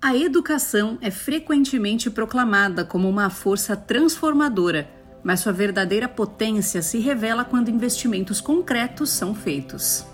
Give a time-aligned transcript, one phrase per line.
[0.00, 4.88] A educação é frequentemente proclamada como uma força transformadora,
[5.24, 10.06] mas sua verdadeira potência se revela quando investimentos concretos são feitos.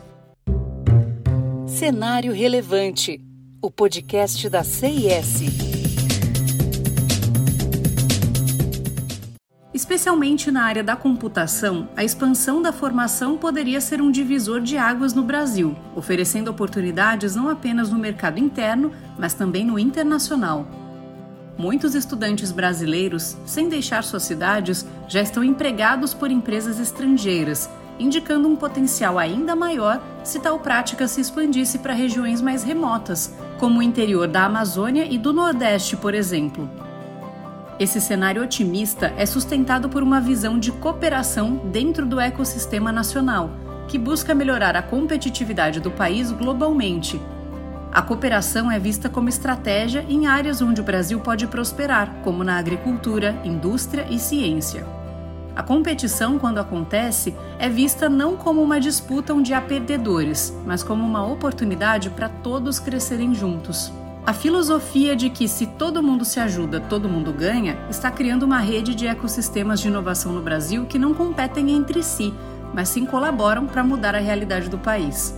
[1.66, 3.20] Cenário Relevante
[3.64, 5.71] o podcast da CIS.
[9.82, 15.12] Especialmente na área da computação, a expansão da formação poderia ser um divisor de águas
[15.12, 20.68] no Brasil, oferecendo oportunidades não apenas no mercado interno, mas também no internacional.
[21.58, 28.54] Muitos estudantes brasileiros, sem deixar suas cidades, já estão empregados por empresas estrangeiras, indicando um
[28.54, 34.28] potencial ainda maior se tal prática se expandisse para regiões mais remotas, como o interior
[34.28, 36.70] da Amazônia e do Nordeste, por exemplo.
[37.82, 43.50] Esse cenário otimista é sustentado por uma visão de cooperação dentro do ecossistema nacional,
[43.88, 47.20] que busca melhorar a competitividade do país globalmente.
[47.90, 52.56] A cooperação é vista como estratégia em áreas onde o Brasil pode prosperar, como na
[52.56, 54.86] agricultura, indústria e ciência.
[55.56, 61.04] A competição, quando acontece, é vista não como uma disputa onde há perdedores, mas como
[61.04, 63.92] uma oportunidade para todos crescerem juntos.
[64.24, 68.58] A filosofia de que se todo mundo se ajuda, todo mundo ganha, está criando uma
[68.58, 72.32] rede de ecossistemas de inovação no Brasil que não competem entre si,
[72.72, 75.36] mas sim colaboram para mudar a realidade do país.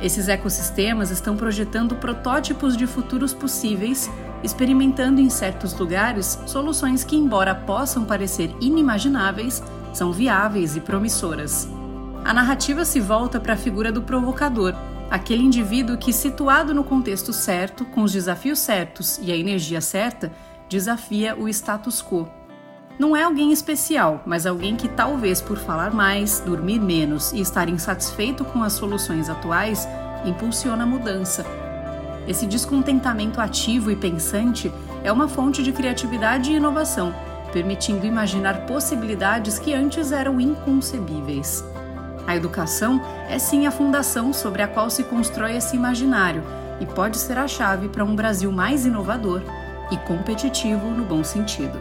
[0.00, 4.08] Esses ecossistemas estão projetando protótipos de futuros possíveis,
[4.44, 9.60] experimentando em certos lugares soluções que, embora possam parecer inimagináveis,
[9.92, 11.68] são viáveis e promissoras.
[12.24, 14.72] A narrativa se volta para a figura do provocador,
[15.14, 20.32] aquele indivíduo que, situado no contexto certo, com os desafios certos e a energia certa,
[20.68, 22.28] desafia o status quo.
[22.98, 27.68] Não é alguém especial, mas alguém que talvez por falar mais, dormir menos e estar
[27.68, 29.86] insatisfeito com as soluções atuais,
[30.24, 31.46] impulsiona a mudança.
[32.26, 34.72] Esse descontentamento ativo e pensante
[35.04, 37.14] é uma fonte de criatividade e inovação,
[37.52, 41.64] permitindo imaginar possibilidades que antes eram inconcebíveis.
[42.26, 46.42] A educação é sim a fundação sobre a qual se constrói esse imaginário
[46.80, 49.42] e pode ser a chave para um Brasil mais inovador
[49.90, 51.78] e competitivo no bom sentido.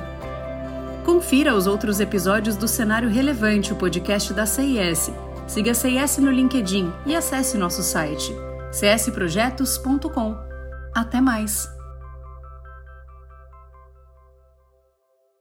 [1.05, 5.11] Confira os outros episódios do Cenário Relevante, o podcast da CIS.
[5.47, 8.33] Siga a CIS no LinkedIn e acesse nosso site
[8.71, 10.37] csprojetos.com.
[10.95, 11.82] Até mais!